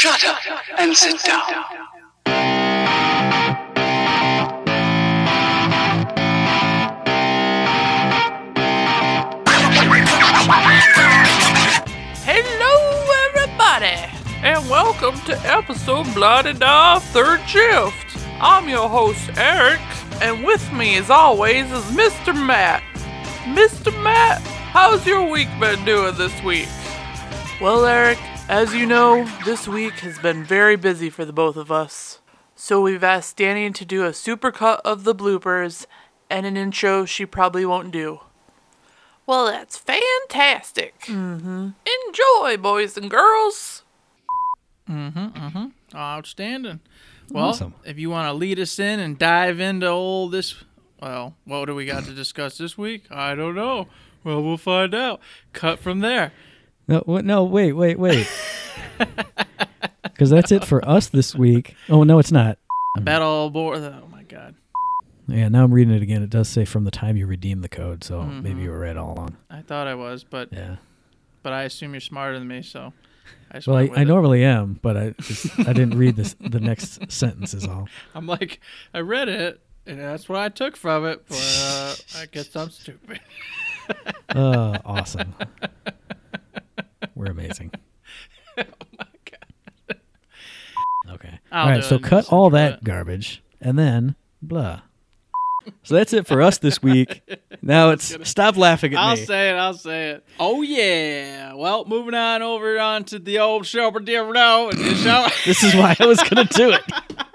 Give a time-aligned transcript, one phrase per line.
[0.00, 0.38] Shut up
[0.78, 1.42] and sit down.
[12.24, 14.10] Hello, everybody,
[14.42, 17.94] and welcome to episode Bloody Die Third Shift.
[18.40, 19.82] I'm your host, Eric,
[20.22, 22.34] and with me, as always, is Mr.
[22.34, 22.82] Matt.
[23.44, 23.92] Mr.
[24.02, 24.40] Matt,
[24.72, 26.70] how's your week been doing this week?
[27.60, 28.16] Well, Eric,
[28.50, 32.20] as you know, this week has been very busy for the both of us.
[32.56, 35.86] So we've asked Danny to do a supercut of the bloopers
[36.28, 38.20] and an intro she probably won't do.
[39.26, 41.00] Well, that's fantastic.
[41.02, 41.68] Mm-hmm.
[42.08, 43.84] Enjoy, boys and girls.
[44.88, 45.18] Mm-hmm.
[45.28, 45.66] Mm-hmm.
[45.96, 46.80] Outstanding.
[47.30, 47.74] Well, Awesome.
[47.84, 50.56] if you want to lead us in and dive into all this,
[51.00, 53.04] well, what do we got to discuss this week?
[53.10, 53.86] I don't know.
[54.24, 55.20] Well, we'll find out.
[55.52, 56.32] Cut from there.
[56.90, 58.28] No, what, no, wait, wait, wait.
[60.02, 61.74] Because that's it for us this week.
[61.88, 62.58] Oh no, it's not.
[63.00, 63.78] Battle board.
[63.78, 64.54] Oh my God.
[65.26, 66.22] Yeah, now I'm reading it again.
[66.22, 68.42] It does say from the time you redeem the code, so Mm-hmm.
[68.42, 69.38] maybe you were right all along.
[69.48, 70.76] I thought I was, but Yeah.
[71.42, 72.92] but I assume you're smarter than me, so.
[73.50, 77.10] I Well, I, I normally am, but I just I didn't read this the next
[77.10, 77.88] sentence is all.
[78.14, 78.60] I'm like,
[78.92, 81.22] I read it, and that's what I took from it.
[81.28, 83.20] But uh, I guess I'm stupid.
[84.28, 85.34] Uh, awesome.
[87.20, 87.70] We're amazing.
[88.58, 88.64] oh
[88.98, 89.98] my God.
[91.10, 91.38] Okay.
[91.52, 94.80] I'll all right, so cut all that garbage and then blah.
[95.82, 97.22] So that's it for us this week.
[97.62, 99.02] Now it's stop laughing at me.
[99.02, 99.52] I'll say it.
[99.52, 100.24] I'll say it.
[100.38, 101.52] Oh yeah.
[101.52, 104.70] Well, moving on over onto the old show for show.
[104.72, 105.26] show.
[105.44, 106.82] This is why I was gonna do it.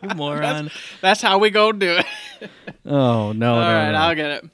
[0.00, 0.70] You moron.
[1.00, 2.50] That's how we go do it.
[2.86, 3.98] Oh no, All no, right, no.
[3.98, 4.50] I'll get it.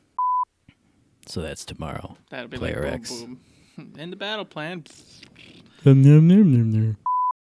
[1.27, 2.17] So that's tomorrow.
[2.31, 3.11] That'll be Player like X.
[3.11, 3.41] boom, boom.
[3.99, 4.85] In the battle plan.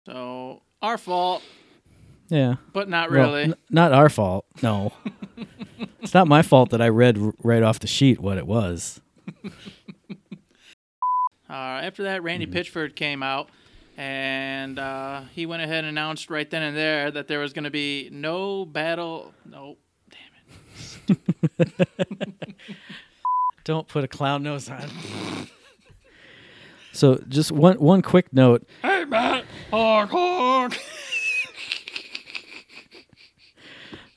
[0.05, 1.43] So our fault,
[2.29, 2.55] Yeah.
[2.73, 3.43] but not Well, really.
[3.43, 4.45] n- not our fault.
[4.61, 4.91] No.
[6.01, 8.99] it's not my fault that I read r- right off the sheet what it was.
[11.52, 12.55] Uh, after that, Randy Mm-hmm.
[12.59, 13.49] Pitchford came out,
[13.97, 17.63] and uh, he went ahead and announced right then and there that there was going
[17.63, 19.33] to be no battle.
[19.47, 19.77] No,
[20.11, 21.17] damn
[21.58, 22.55] it.
[23.63, 24.87] Don't put a clown nose on.
[26.99, 28.67] So just one one quick note.
[28.82, 30.80] Hey Matt, honk honk.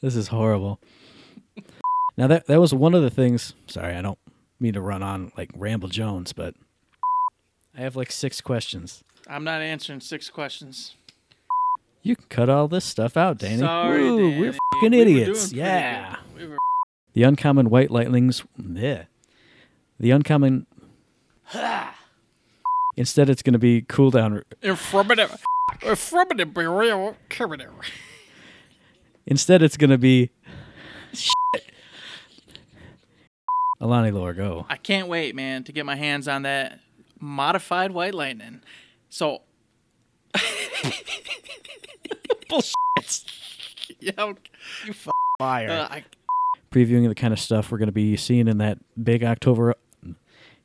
[0.00, 0.80] This is horrible.
[2.16, 3.54] Now that that was one of the things.
[3.68, 4.18] Sorry, I don't
[4.58, 6.54] mean to run on like Ramble Jones, but
[7.76, 9.04] I have like six questions.
[9.28, 10.96] I'm not answering six questions.
[12.02, 13.58] You can cut all this stuff out, Danny.
[13.58, 14.40] Sorry, Woo, Danny.
[14.40, 15.52] we're fucking We idiots.
[15.52, 16.16] Yeah.
[16.36, 16.58] We were
[17.12, 18.42] The uncommon white lightnings.
[18.58, 19.04] Yeah.
[20.00, 20.66] The uncommon.
[21.54, 21.94] Ah.
[22.96, 24.42] Instead, it's going to be cooldown.
[24.62, 25.42] informative.
[25.82, 27.16] Informative, be real.
[27.30, 27.70] Informative.
[29.26, 30.30] Instead, it's going to be.
[31.12, 31.32] Shit.
[33.80, 34.66] Alani Lore, go.
[34.68, 36.78] I can't wait, man, to get my hands on that
[37.18, 38.60] modified White Lightning.
[39.08, 39.42] So,
[42.48, 43.24] Bullshit.
[44.00, 44.32] yeah,
[45.38, 45.70] Fire.
[45.70, 46.04] uh, I,
[46.70, 49.74] Previewing the kind of stuff we're going to be seeing in that big October.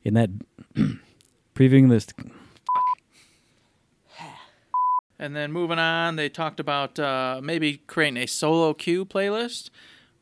[0.04, 0.30] In that.
[1.58, 2.06] Previewing this.
[5.18, 9.70] and then moving on, they talked about uh, maybe creating a solo queue playlist,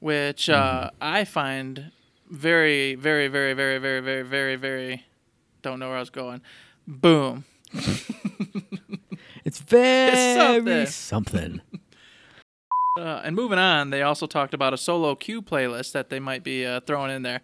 [0.00, 1.92] which uh, I find
[2.30, 5.04] very, very, very, very, very, very, very, very.
[5.62, 6.40] Don't know where I was going.
[6.86, 7.44] Boom.
[9.44, 10.86] It's very something.
[10.86, 11.60] something.
[12.98, 16.42] Uh, and moving on, they also talked about a solo queue playlist that they might
[16.42, 17.42] be uh, throwing in there.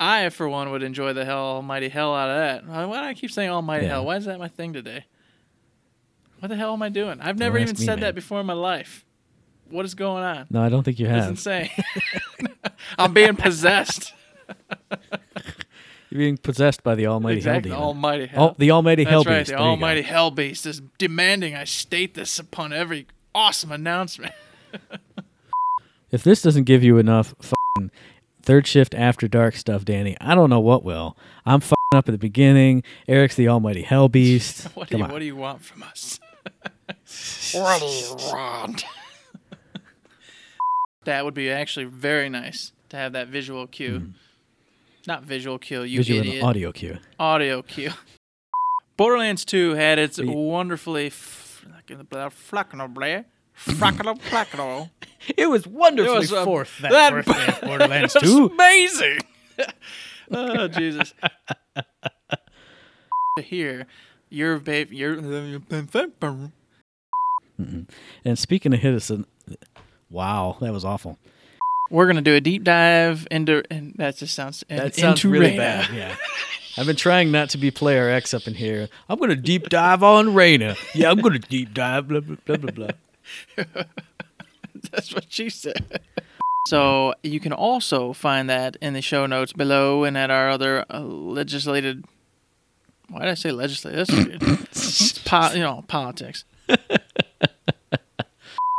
[0.00, 2.66] I, for one, would enjoy the hell almighty hell out of that.
[2.88, 3.92] Why do I keep saying almighty Yeah.
[3.94, 4.06] hell?
[4.06, 5.04] Why is that my thing today?
[6.38, 7.20] What the hell am I doing?
[7.20, 8.00] I've never even me, said man.
[8.00, 9.04] that before in my life.
[9.70, 10.46] What is going on?
[10.50, 11.30] No, I don't think you It's have.
[11.30, 11.68] insane.
[12.98, 14.14] I'm being possessed.
[16.10, 17.70] You're being possessed by the almighty exactly.
[17.70, 17.96] Oh, hell The demon.
[17.96, 18.48] almighty hell.
[18.50, 19.38] Oh, the almighty That's hell right.
[19.40, 19.46] beast.
[19.50, 24.32] The There almighty hell beast is demanding I state this upon every awesome announcement.
[26.10, 27.90] If this doesn't give you enough fucking
[28.48, 31.18] third shift after dark stuff, Danny, I don't know what will.
[31.44, 32.82] I'm fucking up at the beginning.
[33.06, 34.66] Eric's the almighty hell beast.
[34.74, 35.04] What do you.
[35.04, 36.18] What do you want from us?
[37.52, 38.84] what do you want?
[41.04, 43.98] that would be actually very nice to have that visual cue.
[43.98, 44.10] Hmm.
[45.06, 45.98] Not visual cue, you.
[45.98, 46.36] Visual idiot.
[46.36, 46.98] and audio cue.
[47.20, 47.90] Audio cue.
[48.96, 51.66] Borderlands 2 had its But you- wonderfully f-
[53.58, 54.90] flackano flackano flackano.
[55.36, 58.46] It was wonderfully It was, uh, fourth that, that- birthday of Borderlands It was 2.
[58.46, 59.18] amazing.
[60.30, 61.14] oh Jesus!
[63.36, 63.86] to hear
[64.30, 65.14] your babe, your
[68.24, 69.10] And speaking of hit
[70.10, 71.18] wow, that was awful.
[71.90, 75.46] We're gonna do a deep dive into, and that just sounds That sounds into really
[75.50, 75.56] Reyna.
[75.58, 75.90] bad.
[75.94, 76.16] Yeah.
[76.76, 78.88] I've been trying not to be player X up in here.
[79.08, 80.76] I'm gonna deep dive on Reyna.
[80.94, 82.08] Yeah, I'm gonna deep dive.
[82.08, 82.70] Blah blah blah blah.
[82.70, 82.90] blah.
[84.90, 86.00] That's what she said.
[86.68, 90.84] So you can also find that in the show notes below and at our other
[90.90, 92.04] uh, legislated.
[93.08, 93.98] Why did I say legislated?
[94.00, 94.42] That's weird.
[94.42, 96.44] It's po- you know politics.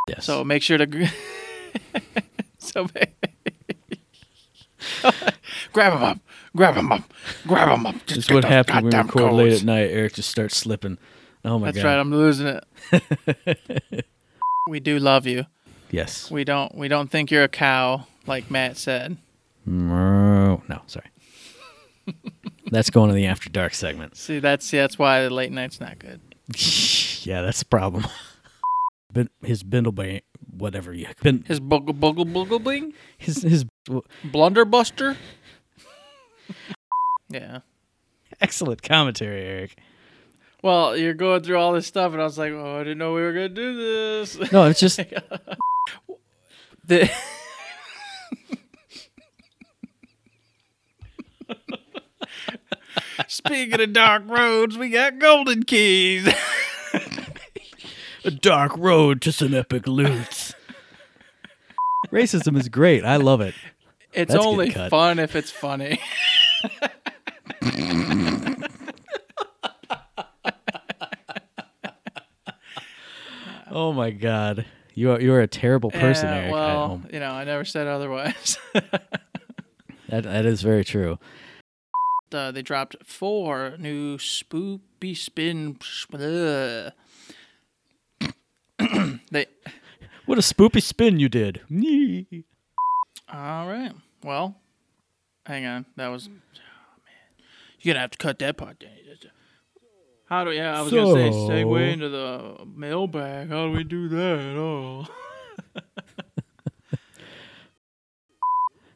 [0.08, 0.26] Yes.
[0.26, 1.08] So make sure to.
[2.58, 2.88] so
[5.72, 6.20] grab him up,
[6.56, 7.04] grab him up,
[7.46, 7.94] grab him up.
[8.08, 9.92] Just That's get what happens when we record late at night.
[9.92, 10.98] Eric just starts slipping.
[11.46, 11.84] Oh my That's god.
[11.84, 12.00] That's right.
[12.00, 12.48] I'm losing
[13.88, 14.06] it.
[14.68, 15.46] We do love you.
[15.92, 16.30] Yes.
[16.30, 16.76] We don't.
[16.76, 19.18] We don't think you're a cow, like Matt said.
[19.66, 21.08] No, no, sorry.
[22.72, 24.16] That's going to the after dark segment.
[24.16, 26.22] See, that's that's why the late night's not good.
[27.26, 28.06] yeah, that's the problem.
[29.12, 29.96] But his bindle
[30.56, 33.66] whatever you bin, His buggle buggle buggle bling, his his
[34.24, 35.18] blunderbuster.
[37.28, 37.62] yeah.
[38.40, 39.80] excellent commentary, Eric.
[40.62, 43.14] Well, you're going through all this stuff, and I was like, oh, I didn't know
[43.14, 44.38] we were gonna do this.
[44.52, 45.00] No, it's just
[46.86, 47.10] The-
[53.28, 56.28] Speaking of dark roads, we got golden keys.
[58.24, 60.54] a dark road to some epic loots.
[62.12, 63.06] Racism is great.
[63.06, 63.54] I love it.
[64.14, 66.00] It's That's only fun if it's funny.
[73.72, 74.66] Oh my god.
[74.94, 76.52] You are you are a terrible person, Yeah, Eric.
[76.54, 78.58] well, you know, I never said otherwise.
[80.10, 81.20] That that is very true.
[82.34, 85.78] uh, they dropped four new spoopy spin.
[89.32, 89.46] They
[90.26, 91.62] What a spoopy spin you did.
[93.32, 93.92] All right.
[94.24, 94.56] Well,
[95.46, 95.86] hang on.
[95.96, 96.42] That was oh, man.
[97.82, 98.90] You're gonna have to cut that part down.
[100.30, 100.78] How do yeah?
[100.78, 103.50] I was gonna say So- segue into the mailbag.
[103.50, 104.56] How do we do that?
[104.58, 105.08] Oh.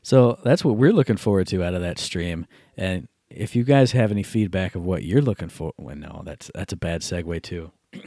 [0.05, 2.45] So that's what we're looking forward to out of that stream.
[2.75, 6.51] And if you guys have any feedback of what you're looking for, well, no, that's
[6.53, 7.71] that's a bad segue too.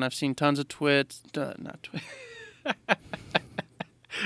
[0.00, 1.22] I've seen tons of twits.
[1.36, 2.04] Uh, not twits.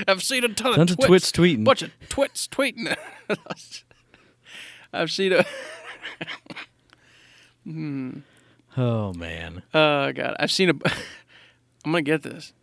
[0.07, 1.63] I've seen a ton Tons of of twits tweeting.
[1.63, 2.95] bunch of twits tweeting.
[4.93, 5.45] I've seen a.
[7.63, 8.19] Hmm.
[8.77, 10.73] Oh man, Oh god, I've seen a.
[11.85, 12.53] I'm gonna get this,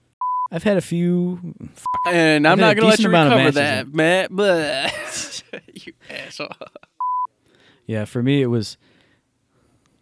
[0.51, 1.55] I've had a few.
[2.09, 4.35] and I'm not gonna let you recover that, Matt.
[4.35, 5.43] But
[5.75, 6.49] you asshole.
[7.87, 8.77] Yeah, for me it was.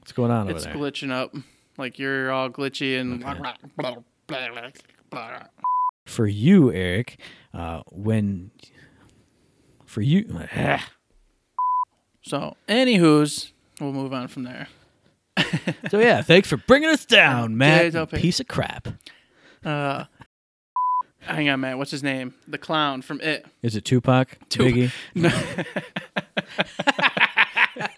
[0.01, 0.91] What's going on It's over there?
[0.91, 1.35] glitching up,
[1.79, 3.25] like you're all glitchy and.
[6.11, 7.21] For you, Eric,
[7.55, 8.51] uh, when.
[9.87, 10.25] For you,
[12.23, 14.67] So, anywho's, we'll move on from there.
[15.89, 17.95] so yeah, thanks for bringing us down, Matt.
[17.95, 18.07] you.
[18.07, 18.89] Piece of crap.
[19.65, 20.05] Uh,
[21.21, 21.79] hang on, man.
[21.79, 22.35] What's his name?
[22.47, 23.47] The clown from It.
[23.63, 24.37] Is it Tupac?
[24.49, 24.93] Tup- Biggie?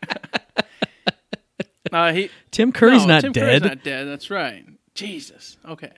[1.90, 3.42] Uh, he Tim Curry's no, not Tim dead.
[3.60, 4.08] Curry's not dead.
[4.08, 4.64] That's right.
[4.94, 5.58] Jesus.
[5.68, 5.92] Okay.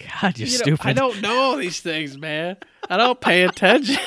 [0.00, 0.86] God, you're You know, stupid.
[0.86, 2.56] I don't know all these things, man.
[2.88, 3.98] I don't pay attention.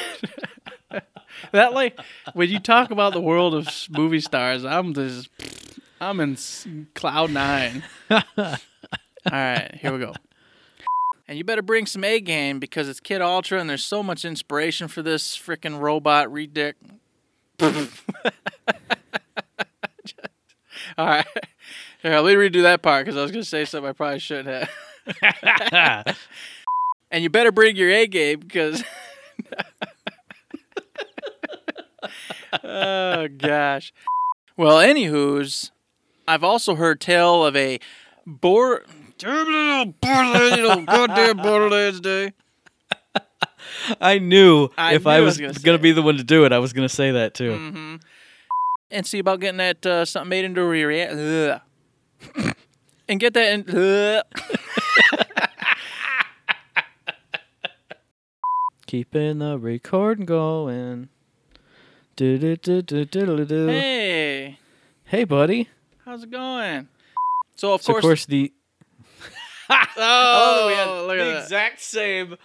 [1.51, 1.99] that like
[2.33, 5.29] when you talk about the world of movie stars, I'm just
[6.01, 6.37] I'm in
[6.95, 7.83] cloud nine.
[8.11, 8.57] all
[9.31, 10.13] right, here we go.
[11.27, 14.25] And you better bring some A game because it's Kid Ultra, and there's so much
[14.25, 16.73] inspiration for this freaking robot redick.
[20.97, 21.25] All right,
[22.01, 24.47] here let me redo that part because I was gonna say something I probably shouldn't
[24.49, 24.69] have.
[27.11, 28.83] and you better bring your A game because.
[32.63, 33.93] oh gosh.
[34.55, 35.71] Well, anywho's,
[36.27, 37.79] I've also heard tell of a
[38.25, 38.83] bor.
[39.19, 39.93] Goddamn
[41.37, 42.33] Borderlands Day.
[44.01, 46.45] I knew I if knew I was, was gonna gonna be the one to do
[46.45, 47.51] it, I was gonna say that too.
[47.51, 47.95] Mm-hmm.
[48.91, 51.61] And see about getting that uh, something made into a
[53.07, 53.63] and get that in.
[55.13, 55.27] Ugh.
[58.85, 61.09] Keeping the recording going.
[62.15, 63.67] Do do do do do do.
[63.67, 64.59] Hey.
[65.05, 65.69] Hey, buddy.
[66.05, 66.87] how's it going?
[67.55, 68.51] So of So course, of course the
[69.97, 71.43] oh, look at that.
[71.43, 72.35] exact same.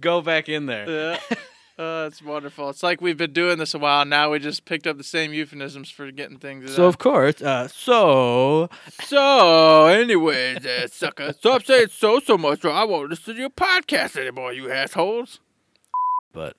[0.00, 1.12] Go back in there.
[1.12, 1.34] Uh,
[1.78, 2.70] Oh, that's wonderful.
[2.70, 4.06] It's like we've been doing this a while.
[4.06, 6.74] Now we just picked up the same euphemisms for getting things.
[6.74, 8.70] So of course, uh, so
[9.02, 13.50] So, anyways, uh, sucker, stop saying so so much, or I won't listen to your
[13.50, 15.40] podcast anymore, you assholes.
[16.32, 16.56] but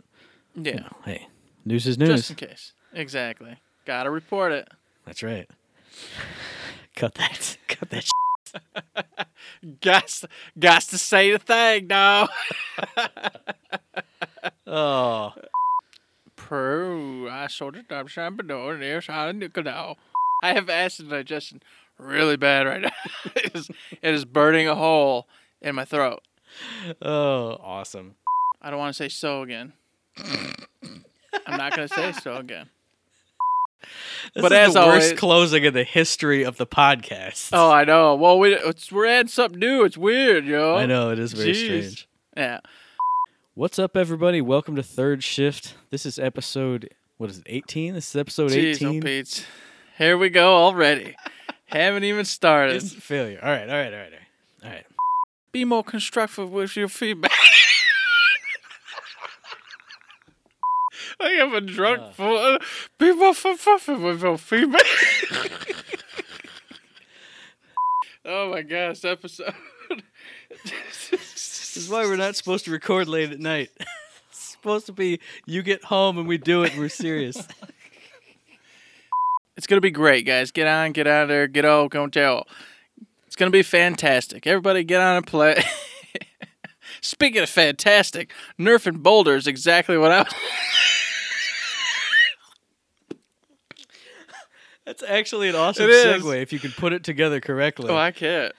[0.54, 1.28] Yeah, you know, hey,
[1.66, 2.10] news is news.
[2.10, 2.74] just in case.
[2.94, 3.58] Exactly.
[3.86, 4.68] Gotta report it.
[5.06, 5.50] That's right.
[6.96, 7.58] Cut that.
[7.68, 8.08] Cut that.
[9.82, 10.24] Got
[10.58, 12.28] got to say the thing, now.
[14.68, 15.34] Oh,
[16.36, 19.96] Pro, I saw the dump shampoo and there's now.
[20.44, 21.62] I have acid digestion
[21.98, 22.92] really bad right now.
[23.36, 23.70] it, is,
[24.02, 25.28] it is burning a hole
[25.62, 26.22] in my throat.
[27.02, 28.16] oh, awesome.
[28.62, 29.74] I don't want to say so again.
[30.18, 32.70] I'm not gonna say so again.
[34.34, 37.50] This But is as the worst always- closing in the history of the podcast.
[37.54, 38.16] Oh, I know.
[38.16, 39.84] Well, we it's, we're adding something new.
[39.84, 40.76] It's weird, yo.
[40.76, 41.56] I know it is very Jeez.
[41.92, 42.08] strange.
[42.36, 42.60] Yeah.
[43.58, 44.40] What's up, everybody?
[44.40, 45.74] Welcome to Third Shift.
[45.90, 46.94] This is episode.
[47.18, 47.46] What is it?
[47.48, 47.96] Eighteen.
[47.96, 49.00] This is episode Jeez, eighteen.
[49.00, 49.48] oh, Pete.
[49.98, 51.16] Here we go already.
[51.66, 52.76] Haven't even started.
[52.76, 53.40] It's a failure.
[53.42, 53.68] All right.
[53.68, 53.92] All right.
[53.92, 54.14] All right.
[54.14, 54.64] All right.
[54.64, 54.86] All right.
[55.52, 57.32] Be more constructive with your feedback.
[61.20, 62.12] I have a drunk Uh.
[62.12, 62.60] full.
[63.00, 64.86] Be more fluffy with your feedback.
[68.24, 69.56] oh my gosh, episode.
[71.78, 73.70] This is why we're not supposed to record late at night.
[74.30, 77.48] it's supposed to be you get home and we do it and we're serious.
[79.56, 80.52] It's gonna be great, guys.
[80.52, 82.48] Get on, get out of there, get out, go tell.
[83.26, 84.46] It's gonna be fantastic.
[84.46, 85.64] Everybody get on and play.
[87.02, 90.34] Speaking of fantastic, Nerf and Boldur is exactly what I was.
[94.86, 96.24] That's actually an awesome It is.
[96.24, 97.90] segue if you can put it together correctly.
[97.90, 98.54] Oh, I can't.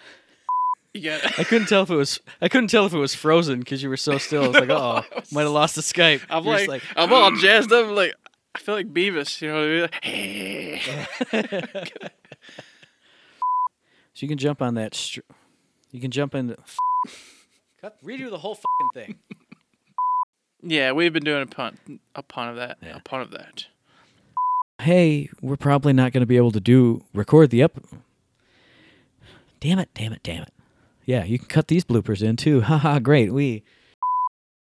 [0.94, 1.38] It.
[1.38, 3.88] I couldn't tell if it was I couldn't tell if it was frozen because you
[3.88, 4.44] were so still.
[4.44, 6.22] I was like, oh, might have lost the Skype.
[6.30, 7.40] I'm You're like, just I'm all mm.
[7.40, 7.90] jazzed up.
[7.90, 8.14] Like,
[8.54, 9.40] I feel like Beavis.
[9.40, 10.80] You know what I mean?
[14.14, 14.94] so you can jump on that.
[14.94, 15.20] Str-
[15.90, 16.56] you can jump in.
[17.80, 19.18] Cut, redo the whole fucking thing.
[20.62, 22.96] yeah, we've been doing a pun, a pun of that, Yeah.
[22.96, 23.66] a pun of that.
[24.80, 27.78] Hey, we're probably not going to be able to do record the up.
[29.60, 29.88] Damn it!
[29.94, 30.22] Damn it!
[30.22, 30.52] Damn it!
[31.08, 32.60] Yeah, you can cut these bloopers in too.
[32.70, 33.32] Haha, great.
[33.32, 33.62] We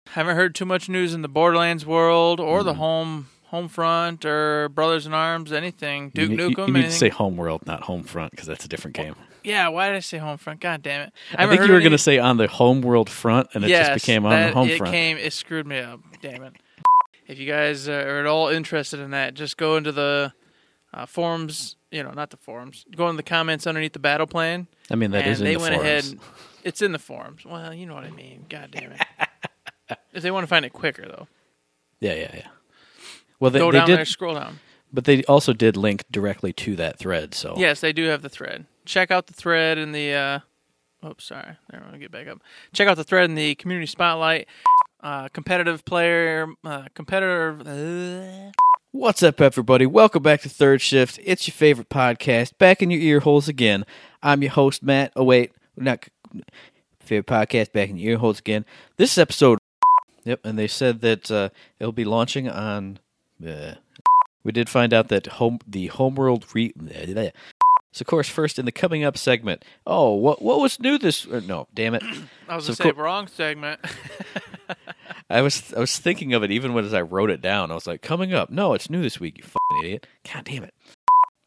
[0.09, 2.67] Haven't heard too much news in the Borderlands world or Mm-hmm.
[2.67, 6.11] the home home front or Brothers in Arms, anything.
[6.11, 6.41] Duke you, Nukem.
[6.41, 6.91] You, need to anything?
[6.91, 9.15] say Homeworld, not Homefront, because that's a different game.
[9.43, 10.61] Yeah, why did I say home front?
[10.61, 11.13] God damn it!
[11.37, 13.71] I, haven't think you were going to say on the home world front, and it
[13.71, 14.93] yes, just became on that- the home it front.
[14.93, 15.17] came.
[15.17, 16.01] It screwed me up.
[16.21, 16.55] Damn it!
[17.27, 20.33] If you guys are at all interested in that, just go into the
[20.95, 21.77] uh, forums.
[21.91, 22.85] You know, not the forums.
[22.97, 24.67] Go in the comments underneath the battle plan.
[24.91, 26.13] I mean, that is in they the went forums.
[26.13, 26.21] ahead.
[26.65, 27.45] It's in the forums.
[27.45, 28.47] Well, you know what I mean.
[28.49, 29.03] God damn it!
[30.13, 31.29] if they want to find it quicker, though,
[32.01, 32.47] Yeah, yeah, yeah.
[33.39, 34.59] Well, they, go they down did, there, scroll down.
[34.93, 37.35] but they also did link directly to that thread.
[37.35, 38.65] So Yes, they do have the thread.
[38.87, 40.13] Check out the thread in the.
[40.13, 40.39] Uh,
[41.09, 41.57] oops, sorry.
[41.71, 42.41] There, I'm gonna get back up.
[42.73, 44.49] Check out the thread in the community spotlight.
[45.03, 47.59] Uh, competitive player, uh, competitor.
[47.61, 48.53] Uh,
[48.97, 49.87] What's up, everybody?
[49.87, 51.19] Welcome back to Third Shift.
[51.25, 53.85] It's your favorite podcast, back in your ear holes again.
[54.23, 55.13] I'm your host, Matt.
[55.17, 56.07] Oh, wait, not
[57.01, 58.65] favorite podcast, back in your ear holes again.
[58.97, 59.59] This is episode.
[60.23, 61.49] Yep, and they said that uh,
[61.81, 63.01] it'll be launching on.
[63.45, 63.75] Uh,
[64.45, 66.73] we did find out that home the Homeworld re.
[67.93, 69.65] So, of course, first in the coming up segment.
[69.85, 71.27] Oh, what what was new this?
[71.27, 72.05] Or, no, damn it.
[72.49, 73.81] I was So gonna say co- wrong segment.
[75.31, 77.71] I was I was thinking of it even when as I wrote it down.
[77.71, 78.50] I was like, coming up.
[78.50, 79.38] No, it's new this week.
[79.38, 80.07] You fucking idiot.
[80.33, 80.75] God damn it.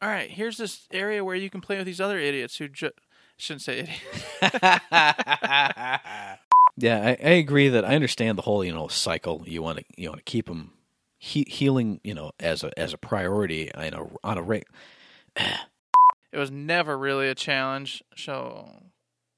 [0.01, 2.91] All right, here's this area where you can play with these other idiots who ju-
[3.37, 4.81] shouldn't say idiot.
[6.79, 9.43] Yeah, I, I agree that I understand the whole you know cycle.
[9.47, 10.73] You want to you want to keep them
[11.17, 14.67] he- healing you know as a as a priority on a on a rate.
[16.29, 18.03] It was never really a challenge.
[18.17, 18.83] So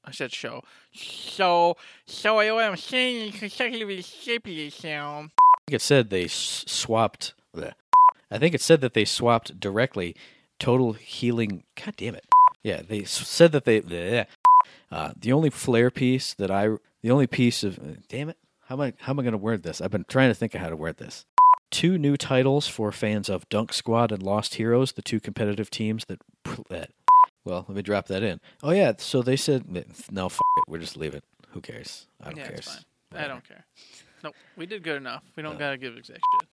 [0.10, 0.63] I said show.
[0.94, 5.28] So so what I'm saying is consecutively shaping yourself.
[5.38, 7.34] I think it said they s- swapped.
[7.56, 7.74] bleh.
[8.32, 10.16] I think it said that they swapped directly
[10.60, 11.63] total healing.
[11.84, 12.25] God damn it!
[12.63, 13.82] Yeah, they s- said that they.
[13.82, 14.25] bleh.
[14.92, 16.70] Uh, the only flare piece that I,
[17.04, 19.38] the only piece of, uh, damn it, how am I, how am I going to
[19.38, 19.80] word this?
[19.82, 21.25] I've been trying to think of how to word this.
[21.70, 26.06] Two new titles for fans of Dunk Squad and Lost Heroes, the two competitive teams
[26.06, 26.20] that.
[26.70, 26.89] that
[27.50, 28.39] well, let me drop that in.
[28.63, 29.65] Oh yeah, so they said
[30.12, 31.24] no, f- it, we're just leave it.
[31.50, 32.08] Who cares?
[32.22, 32.60] I don't Yeah, care.
[33.15, 33.65] I don't care.
[34.24, 35.24] Nope, we did good enough.
[35.36, 36.50] We don't Uh, gotta give exact shit.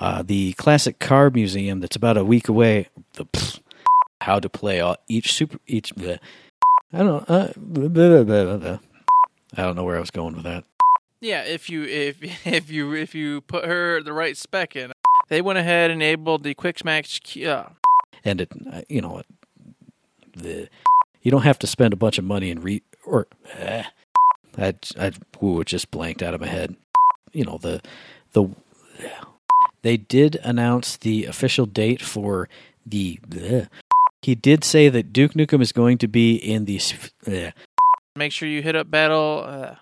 [0.00, 2.88] uh, the classic car museum that's about a week away.
[3.14, 3.60] The pfft,
[4.22, 5.94] how to play all, each super each.
[5.94, 6.18] bleh.
[6.92, 7.28] I don't.
[7.30, 8.78] Uh, blah, blah, blah, blah, blah.
[9.56, 10.64] I don't know where I was going with that.
[11.20, 12.16] Yeah, if you if
[12.46, 14.92] if you if you put her the right spec in,
[15.28, 17.36] they went ahead and enabled the quick match.
[17.38, 17.66] Uh,
[18.24, 19.22] and it uh, you know
[20.34, 20.68] the
[21.22, 23.26] you don't have to spend a bunch of money and re or
[23.58, 23.84] eh,
[24.58, 25.12] I I
[25.42, 26.76] ooh, it just blanked out of my head.
[27.32, 27.80] You know the
[28.32, 28.48] the
[29.82, 32.48] they did announce the official date for
[32.86, 33.18] the.
[33.28, 33.68] bleh.
[34.22, 36.76] He did say that Duke Nukem is going to be in the.
[36.76, 37.50] s- eh.
[38.14, 39.76] make sure you hit up battle.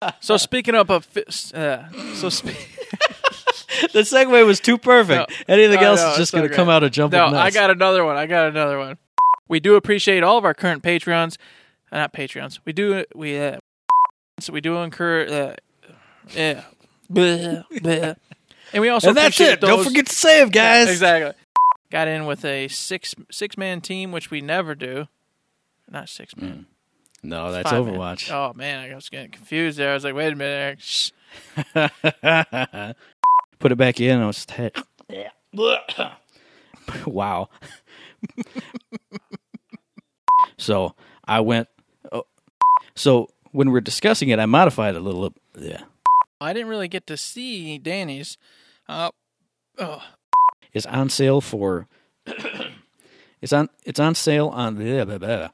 [0.00, 2.46] Uh, so speaking up of fi- uh, so spe-
[3.92, 5.30] the segue was too perfect.
[5.48, 7.70] Anything No, else no, is just going to come out of jumping no, I got
[7.70, 8.16] another one.
[8.16, 8.96] I got another one.
[9.48, 11.36] We do appreciate all of our current Patreons,
[11.90, 12.58] uh, not Patreons.
[12.64, 13.58] We do we uh,
[14.40, 15.90] so we do incur uh,
[16.30, 16.64] yeah,
[17.10, 18.16] Bleh, bleh.
[18.74, 19.60] and we also and that's appreciate it.
[19.60, 20.90] Don't forget to save, Yeah, guys.
[20.90, 21.32] exactly.
[21.90, 25.08] Got in with a six six man team, which we never do.
[25.90, 26.66] Not six man.
[27.22, 27.94] No, that's five man.
[27.94, 28.30] Overwatch.
[28.30, 29.90] Oh man, I was getting confused there.
[29.90, 30.52] I was like, wait a minute.
[30.54, 30.80] Eric.
[30.80, 31.10] Shh.
[33.58, 34.20] Put it back in.
[34.20, 34.50] I was just
[37.06, 37.48] wow.
[40.58, 41.68] So I went.
[42.12, 42.24] Oh,
[42.94, 45.32] so when we're discussing it, I modified it a little.
[45.58, 45.82] Yeah,
[46.40, 48.36] I didn't really get to see Danny's.
[48.88, 49.10] Uh,
[49.78, 50.02] oh,
[50.72, 51.88] Is on sale for.
[53.40, 53.68] it's on.
[53.84, 54.76] It's on sale on.
[54.76, 55.48] Blah, blah, blah.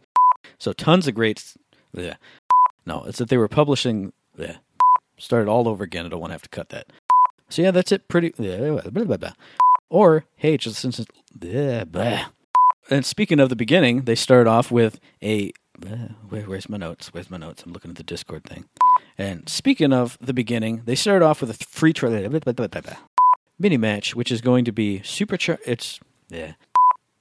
[0.59, 1.55] So tons of great.
[1.93, 2.17] Yeah.
[2.87, 4.13] No, it's that they were publishing.
[4.37, 4.57] Yeah.
[5.19, 6.07] Started all over again.
[6.07, 6.87] I don't want to have to cut that.
[7.49, 8.09] So yeah, that's it.
[8.09, 8.31] Pretty.
[8.31, 9.33] Blah, blah, blah, blah.
[9.91, 10.99] Or hey, just since.
[10.99, 12.27] it's- Blah, blah.
[12.91, 15.53] And speaking of the beginning, they start off with a.
[15.79, 15.97] blah,
[16.29, 17.13] Where, where's my notes?
[17.15, 17.63] Where's my notes?
[17.65, 18.67] I'm looking at the Discord thing.
[19.17, 22.53] And speaking of the beginning, they start off with a th- free tra- blah, blah,
[22.53, 22.97] blah, blah, blah.
[23.59, 25.37] mini match, which is going to be super.
[25.37, 26.55] Char- it's yeah.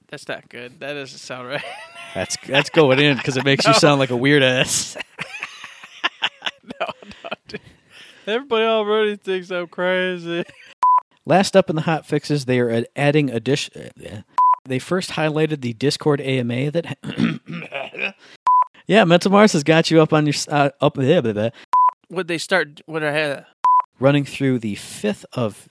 [0.08, 0.80] that's not good.
[0.80, 1.62] That doesn't sound right.
[2.14, 4.96] That's that's going in because it makes you sound like a weird ass.
[6.80, 7.60] No, no, dude.
[8.26, 10.44] everybody already thinks I'm crazy.
[11.26, 13.90] Last up in the hot fixes, they are ad- adding addition.
[14.66, 16.98] They first highlighted the Discord AMA that.
[18.86, 21.52] yeah, Mental Mars has got you up on your uh, up there.
[22.10, 22.80] Would they start?
[22.86, 23.46] Would I have
[23.98, 25.68] running through the fifth of.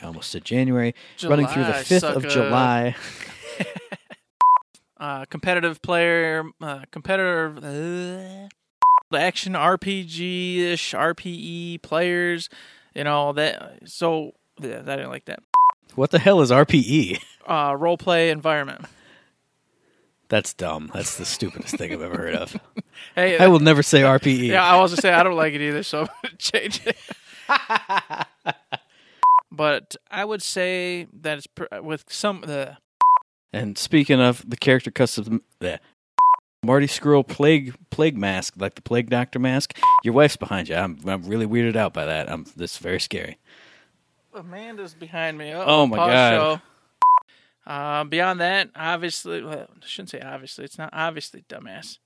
[0.00, 0.94] I almost said January.
[1.22, 2.28] running through the fifth of.
[2.28, 2.96] July.
[4.98, 12.48] uh, competitive player, uh, competitive uh, action RPG ish RPE players?
[12.94, 13.88] You know that.
[13.88, 15.40] So yeah, I didn't like that.
[15.94, 17.22] What the hell is RPE?
[17.46, 18.84] Uh, role play environment.
[20.28, 20.90] That's dumb.
[20.94, 22.56] That's the stupidest thing I've ever heard of.
[23.16, 24.46] Hey, I will never say RPE.
[24.48, 26.96] Yeah, I was gonna say I don't like it either, so I'm gonna change it.
[29.52, 32.76] but I would say that it's pr- with some the
[33.52, 35.78] And speaking of the character custom, bleh.
[36.64, 39.76] Marty Skrull plague plague mask, like the plague doctor mask.
[40.02, 40.76] Your wife's behind you.
[40.76, 42.30] I'm I'm really weirded out by that.
[42.30, 43.38] I'm this is very scary.
[44.32, 45.52] Amanda's behind me.
[45.52, 46.30] Uh-oh, Oh, my God.
[46.30, 46.60] show.
[47.66, 50.64] Uh, beyond that, obviously, well, I shouldn't say obviously.
[50.64, 51.98] It's not obviously dumbass.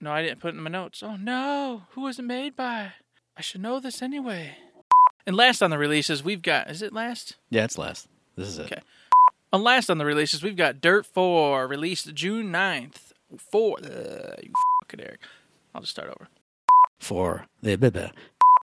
[0.00, 1.02] No, I didn't put it in my notes.
[1.02, 2.92] Oh no, who was it made by?
[3.36, 4.56] I should know this anyway.
[5.26, 6.70] And last on the releases, we've got.
[6.70, 7.36] Is it last?
[7.50, 8.06] Yeah, it's last.
[8.36, 8.66] This is it.
[8.66, 8.82] Okay.
[9.52, 13.12] And last on the releases, we've got Dirt 4, released June 9th.
[13.38, 13.78] 4.
[13.78, 13.82] Uh,
[14.42, 15.20] you fucking Eric.
[15.74, 16.28] I'll just start over.
[16.98, 18.10] For the blah.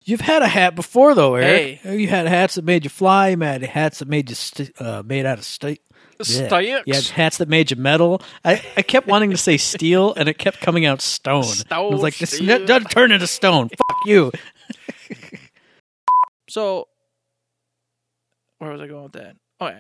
[0.04, 1.80] You've had a hat before though, Eric.
[1.80, 1.97] Hey.
[1.99, 3.30] You had hats that made you fly.
[3.30, 5.75] You had hats that made you st- uh, made out of steel.
[6.95, 8.21] Had hats that made you metal.
[8.43, 11.45] I, I kept wanting to say steel, and it kept coming out stone.
[11.71, 13.69] I was like, this Stone, doesn't turn into stone.
[13.88, 14.32] Fuck you.
[16.49, 16.88] So,
[18.58, 19.36] where was I going with that?
[19.60, 19.71] Oh,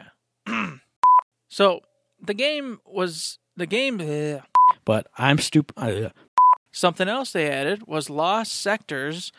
[0.47, 0.71] yeah.
[1.49, 1.81] so,
[2.21, 3.39] the game was.
[3.57, 4.41] The game.
[4.85, 5.73] But I'm stupid.
[5.77, 6.09] Uh,
[6.71, 9.33] something else they added was Lost Sectors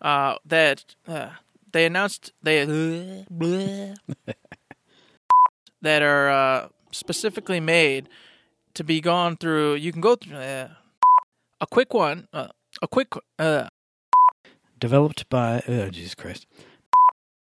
[0.00, 1.30] uh, that uh,
[1.72, 2.60] they announced they
[5.84, 8.08] that are uh, specifically made
[8.74, 9.74] to be gone through.
[9.74, 10.68] You can go through uh,
[11.60, 12.48] a quick one, uh,
[12.82, 13.12] a quick.
[13.38, 13.68] Uh,
[14.78, 16.46] developed by oh Jesus Christ.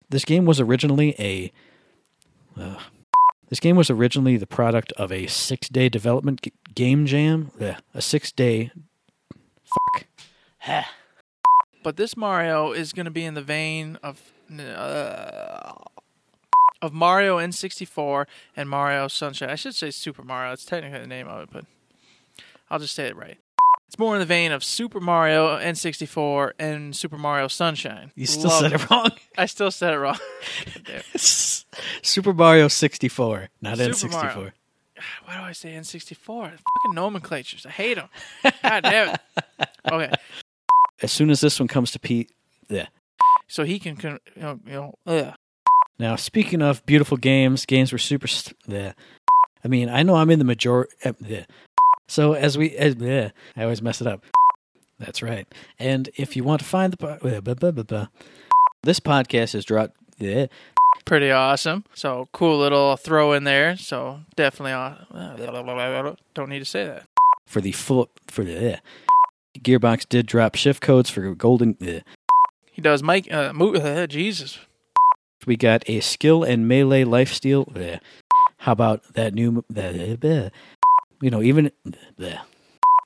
[0.10, 1.52] This game was originally a
[2.60, 2.80] uh,
[3.50, 8.72] this game was originally the product of a 6-day development g- game jam, a 6-day
[9.64, 10.08] fuck.
[11.84, 15.74] but this Mario is going to be in the vein of uh,
[16.84, 18.26] of Mario N64
[18.58, 19.50] and Mario Sunshine.
[19.50, 20.52] I should say Super Mario.
[20.52, 21.66] It's technically the name of it, but
[22.70, 23.38] I'll just say it right.
[23.88, 28.12] It's more in the vein of Super Mario N64 and Super Mario Sunshine.
[28.16, 29.12] You still Love said it wrong.
[29.38, 30.18] I still said it wrong.
[32.02, 34.12] Super Mario 64, not Super N64.
[34.12, 34.52] Mario.
[35.26, 36.18] Why do I say N64?
[36.26, 37.66] Fucking nomenclatures.
[37.66, 38.10] I hate them.
[38.44, 39.22] God damn it.
[39.92, 40.12] Okay.
[41.02, 42.30] As soon as this one comes to P,
[42.70, 42.88] yeah.
[43.50, 45.34] so he can, con- you know, you know ugh.
[46.00, 48.28] Now, speaking of beautiful games, games were super.
[48.28, 48.94] St- bleh.
[49.64, 50.94] I mean, I know I'm in the majority.
[52.08, 54.24] so as we, as, bleh, I always mess it up.
[55.00, 55.48] That's right.
[55.80, 58.08] And if you want to find the po- bleh, blah, blah, blah, blah.
[58.84, 59.96] this podcast is dropped.
[60.20, 60.50] bleh.
[61.06, 61.84] pretty awesome.
[61.94, 63.78] So cool little throw in there.
[63.78, 67.04] So definitely, aw- don't need to say that.
[67.46, 68.80] for the full for the.
[69.60, 71.76] Gearbox did drop shift codes for golden.
[71.76, 72.02] bleh.
[72.72, 73.32] He does Mike.
[73.32, 74.58] Uh, mo- uh, Jesus,
[75.46, 77.68] We got a skill and melee lifesteal.
[77.72, 78.00] bleh.
[78.58, 79.64] How about that new?
[79.72, 80.52] bleh, bleh.
[81.22, 81.72] You know, even.
[82.20, 82.40] bleh.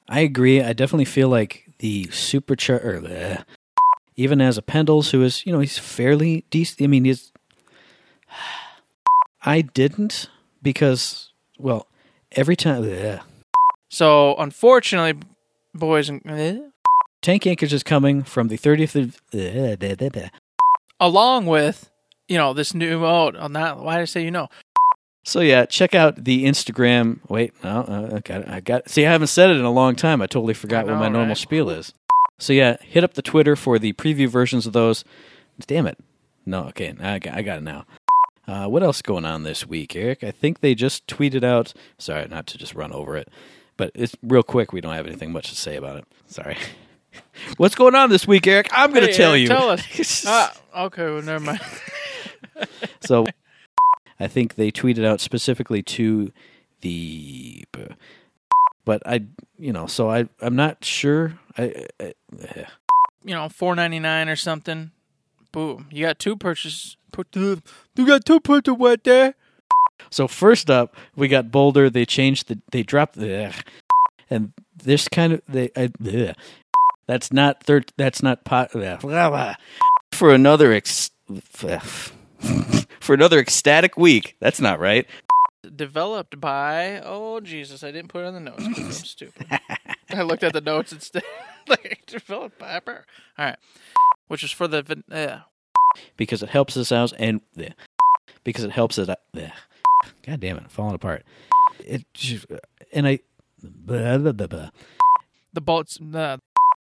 [0.09, 0.61] I agree.
[0.61, 3.43] I definitely feel like the supercharger.
[4.15, 6.81] Even as a Pendles, who is, you know, he's fairly decent.
[6.81, 7.31] I mean, he's.
[9.43, 10.29] I didn't
[10.61, 11.87] because, well,
[12.33, 12.83] every time.
[12.83, 13.21] bleh.
[13.89, 15.21] So unfortunately,
[15.73, 16.59] boys and eh,
[17.21, 19.21] Tank Yankers is coming from the 30th of.
[19.31, 20.29] bleh, bleh, bleh, bleh.
[20.99, 21.89] along with
[22.27, 23.35] you know this new mode.
[23.37, 24.49] Oh, not why did I say you know?
[25.23, 27.19] So yeah, check out the Instagram.
[27.27, 28.47] Wait, no, uh, I got, it.
[28.47, 28.89] I got.
[28.89, 30.21] See, I haven't said it in a long time.
[30.21, 31.93] I totally forgot I what my know, normal spiel is.
[32.39, 35.03] So yeah, hit up the Twitter for the preview versions of those.
[35.65, 35.97] Damn it!
[36.45, 37.85] No, okay, I got, I got it now.
[38.47, 40.23] Uh, what else going on this week, Eric?
[40.23, 41.73] I think they just tweeted out.
[41.97, 43.27] Sorry, not to just run over it,
[43.75, 44.71] but it's real quick.
[44.71, 46.05] We don't have anything much to say about it.
[46.27, 46.55] Sorry.
[47.57, 48.69] What's going on this week, Eric?
[48.71, 49.47] I'm going to Hey, tell Eric, you.
[49.49, 50.23] Tell us.
[50.27, 51.03] ah, okay.
[51.03, 51.59] Well, never mind.
[53.01, 53.25] So
[54.19, 56.31] I think they tweeted out specifically to
[56.81, 57.63] the
[58.85, 59.25] but I
[59.59, 61.37] you know, so I I'm not sure.
[61.57, 62.13] I, I
[63.23, 64.91] you know, four ninety nine or something.
[65.51, 65.87] Boom.
[65.91, 66.95] You got two purchases.
[67.11, 67.61] Put the,
[67.95, 69.33] you got two put right there.
[70.09, 71.91] so first up, we got Boldur.
[71.91, 73.53] They changed the they dropped the
[74.29, 76.35] and this kind of they I, ugh.
[77.07, 78.73] that's not third that's not pot
[80.11, 81.11] for another ex,
[82.99, 84.35] for another ecstatic week.
[84.39, 85.05] That's not right.
[85.75, 89.47] Developed by oh Jesus, I didn't put it on the notes I'm stupid.
[90.09, 91.23] I looked at the notes instead.
[91.67, 92.93] like developed by All
[93.37, 93.57] right,
[94.27, 95.39] which is for the van- uh,
[96.15, 97.73] because it helps us out and bleh,
[98.43, 99.09] because it helps it.
[99.35, 99.51] bleh.
[100.25, 101.23] God damn it, falling apart.
[101.79, 102.45] It just-
[102.93, 103.19] and I.
[103.61, 104.69] blah, blah, blah, blah.
[105.51, 105.99] the bolts.
[105.99, 106.37] Uh,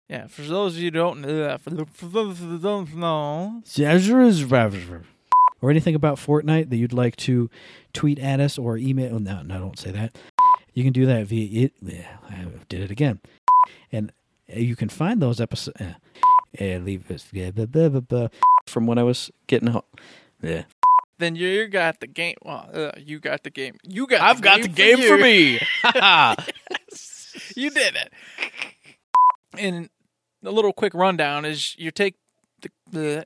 [0.07, 3.61] yeah, for those of you who don't uh, for, the, for those who don't know,
[5.61, 7.49] Or anything about Fortnite that you'd like to
[7.93, 9.19] tweet at us or email.
[9.19, 10.17] No, no, don't say that.
[10.73, 11.73] You can do that via it.
[12.29, 13.19] I did it again,
[13.91, 14.11] and
[14.53, 15.79] uh, you can find those episodes.
[15.81, 15.93] Uh,
[16.59, 18.27] uh, leave us blah, blah, blah, blah, blah,
[18.65, 19.83] from when I was getting home.
[20.41, 20.63] Yeah.
[21.17, 22.35] then you got the game.
[22.43, 23.77] Well, uh, you got the game.
[23.83, 24.21] You got.
[24.21, 25.23] I've got the game for you.
[25.23, 25.59] me.
[27.55, 28.11] you did it.
[29.57, 29.89] And
[30.43, 32.15] a little quick rundown is you take
[32.61, 33.25] the, the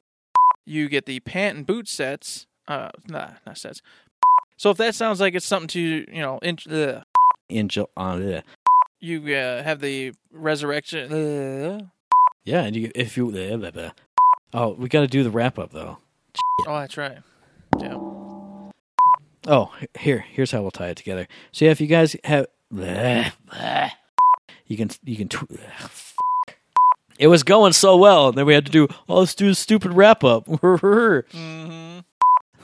[0.65, 2.47] you get the pant and boot sets.
[2.67, 3.82] Uh, nah, not sets.
[4.58, 7.04] So if that sounds like it's something to you know, in, uh,
[7.49, 8.41] Angel on uh,
[8.99, 11.12] you uh, have the resurrection.
[11.12, 11.80] Uh,
[12.45, 13.91] Yeah, and you, if you, blah, blah, blah.
[14.54, 15.97] oh, we got to do the wrap up though.
[16.67, 17.17] oh, that's right.
[17.80, 17.97] Yeah.
[19.45, 21.28] Oh, here, here's how we'll tie it together.
[21.52, 23.89] So yeah, if you guys have, blah, blah,
[24.67, 25.28] you can, you can.
[25.28, 25.60] Tw-
[27.19, 29.56] it was going so well, and then we had to do, oh, let's do a
[29.56, 30.47] stupid wrap up.
[31.34, 31.99] Mm-hmm.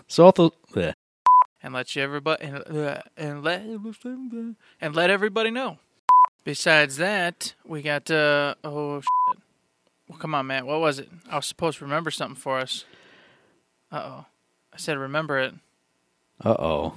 [0.07, 0.91] so also, blah.
[1.61, 5.77] and let you everybody and, uh, and let and let everybody know.
[6.43, 9.39] Besides that, we got uh oh shit.
[10.07, 10.65] Well, come on, Matt.
[10.65, 11.09] What was it?
[11.29, 12.85] I was supposed to remember something for us.
[13.91, 14.25] Uh oh.
[14.73, 15.53] I said remember it.
[16.43, 16.93] uh oh,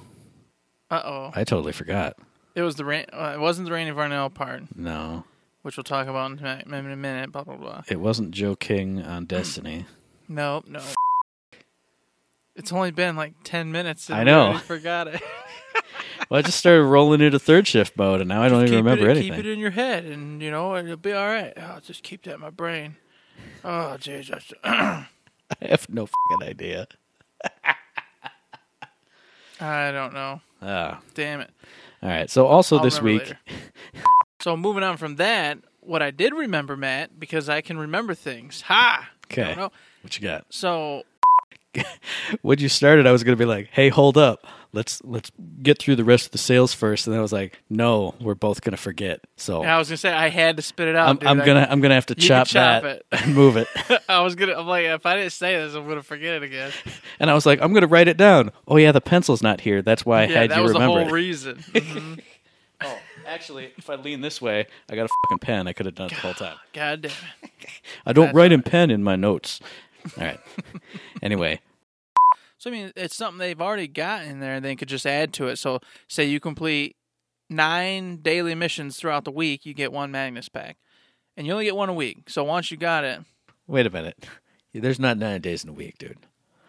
[0.89, 1.31] Uh oh.
[1.35, 2.15] I totally forgot.
[2.55, 3.05] It was the rain.
[3.11, 5.25] Uh, it wasn't the Rainy Varnell part, No,
[5.63, 7.31] which we'll talk about in a, minute.
[7.31, 7.81] Blah blah blah.
[7.89, 9.85] it wasn't Joe King on Destiny.
[10.27, 10.81] No, no.
[12.55, 14.09] It's only been like ten minutes.
[14.09, 14.43] And I know.
[14.43, 15.21] already forgot it.
[16.29, 19.07] well, I just started rolling into third shift mode, and now I don't even remember
[19.07, 19.31] it, anything.
[19.31, 21.53] Keep it in your head, and you know it'll be all right.
[21.57, 22.97] Oh, just keep that in my brain.
[23.63, 24.53] Oh Jesus.
[24.63, 25.07] I
[25.61, 26.87] have no fucking idea.
[29.59, 30.41] I don't know.
[30.61, 31.51] Ah, Damn it.
[32.01, 32.29] all right.
[32.29, 33.33] So also I'll this week.
[34.43, 38.61] So moving on from that, what I did remember, Matt, because I can remember things.
[38.61, 39.09] Ha.
[39.31, 39.55] okay,
[40.01, 40.45] what you got?
[40.49, 41.03] So
[42.41, 45.95] when you started, I was gonna be like, "Hey, hold up, let's let's get through
[45.95, 47.07] the rest of the sales first.
[47.07, 50.11] and then I was like, "No, we're both gonna forget." So I was gonna say
[50.11, 51.09] I had to spit it out.
[51.23, 51.27] I'm.
[51.39, 53.05] I'm gonna I'm gonna have to chop, chop that it.
[53.11, 53.67] and move it.
[54.09, 54.53] I was gonna.
[54.53, 56.71] I'm like, if I didn't say this, I'm gonna forget it again.
[57.19, 59.81] and I was like, "I'm gonna write it down." Oh yeah, the pencil's not here.
[59.81, 61.11] That's why I yeah, had that you was the remember whole it.
[61.11, 61.55] reason.
[61.55, 62.19] Mhm.
[63.27, 65.67] Actually, if I lean this way, I got a fucking pen.
[65.67, 66.57] I could have done it the whole time.
[66.73, 67.51] God damn it.
[68.05, 69.59] I don't That's write in pen in my notes.
[70.17, 70.39] All right.
[71.21, 71.59] anyway,
[72.57, 75.33] So I mean, it's something they've already got in there, and they could just add
[75.33, 75.57] to it.
[75.57, 76.95] So say you complete
[77.49, 80.77] nine daily missions throughout the week, you get one Magnus pack,
[81.37, 82.29] and you only get one a week.
[82.29, 83.21] So once you got it,
[83.67, 84.25] wait a minute.
[84.73, 86.17] There's not nine days in a week, dude.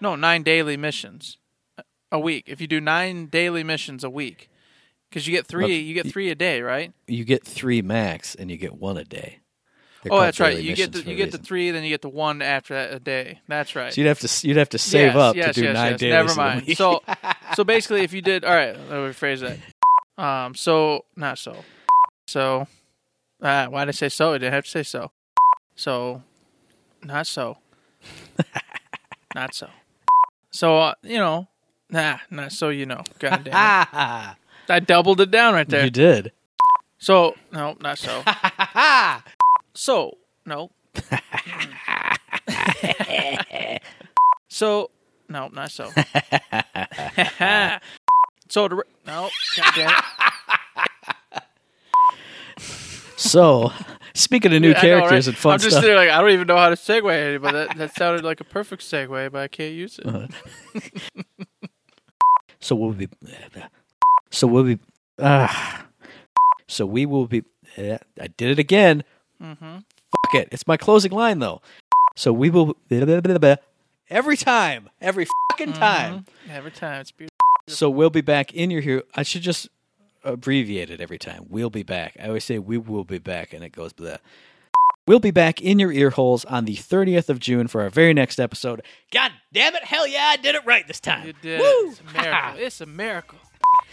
[0.00, 1.38] no, nine daily missions
[2.12, 2.44] a week.
[2.46, 4.50] If you do nine daily missions a week,
[5.08, 6.92] because you get three, you get three a day, right?
[7.06, 9.40] You get three max, and you get one a day.
[10.04, 10.58] They're oh, that's right.
[10.58, 13.00] You get the you get the three, then you get the one after that a
[13.00, 13.40] day.
[13.48, 13.90] That's right.
[13.92, 15.90] So you'd have to you'd have to save Yes, up yes, to do yes, nine
[15.92, 16.00] yes.
[16.00, 16.10] days.
[16.10, 16.76] Never in mind.
[16.76, 17.02] So,
[17.54, 20.22] so basically, if you did, all right, let me rephrase that.
[20.22, 21.56] Um, so not so,
[22.26, 22.68] so.
[23.42, 24.34] Ah, why did I say so?
[24.34, 25.10] I didn't have to say so.
[25.74, 26.22] So,
[27.02, 27.58] not so.
[29.34, 29.68] not so.
[30.50, 31.48] So uh, you know,
[31.88, 32.68] nah, not so.
[32.68, 34.36] You know, God damn it.
[34.68, 35.84] I doubled it down right there.
[35.84, 36.32] you did.
[36.98, 38.22] So no, not so.
[39.74, 40.70] so no.
[44.48, 44.90] so
[45.28, 45.90] no, not so.
[48.48, 48.68] so
[49.06, 50.04] no, God damn it.
[53.16, 53.72] So,
[54.14, 55.28] speaking of new know, characters right?
[55.28, 57.76] and fun I'm just stuff, like I don't even know how to segue but that,
[57.78, 60.06] that sounded like a perfect segue, but I can't use it.
[60.06, 60.26] Uh-huh.
[62.60, 63.08] so we'll be,
[64.30, 64.78] so we'll be,
[65.20, 65.86] ah,
[66.66, 67.44] so we will be.
[67.76, 69.04] eh, I did it again.
[69.42, 69.76] Mm-hmm.
[69.76, 70.48] Fuck it.
[70.52, 71.60] It's my closing line though.
[72.16, 72.76] So we will
[74.10, 76.26] every time, every fucking time.
[76.50, 77.30] Every time it's beautiful.
[77.68, 79.02] So we'll be back in your hero.
[79.14, 79.68] I should just
[80.22, 81.46] abbreviate it every time.
[81.48, 82.16] We'll be back.
[82.22, 84.16] I always say we will be back, and it goes blah.
[85.06, 88.14] We'll be back in your ear holes on the 30th of June for our very
[88.14, 88.82] next episode.
[89.12, 89.84] God damn it!
[89.84, 91.26] Hell yeah, I did it right this time.
[91.26, 91.60] You did.
[91.60, 91.90] Woo!
[91.90, 92.58] It's a miracle.
[92.58, 93.38] It's a miracle.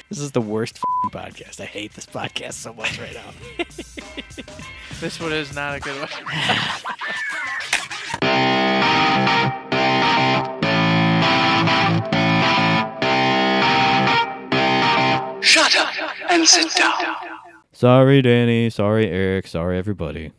[0.10, 1.60] This is the worst fing podcast.
[1.62, 3.66] I hate this podcast so much right now.
[5.02, 6.10] This one is not a good one.
[15.42, 15.90] Shut up
[16.30, 17.16] and sit down.
[17.74, 18.70] Sorry, Danny.
[18.70, 19.48] Sorry, Eric.
[19.48, 20.34] Sorry, everybody.